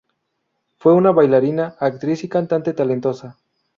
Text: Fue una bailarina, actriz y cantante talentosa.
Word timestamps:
Fue 0.79 0.95
una 0.95 1.11
bailarina, 1.11 1.75
actriz 1.79 2.23
y 2.23 2.27
cantante 2.27 2.73
talentosa. 2.73 3.37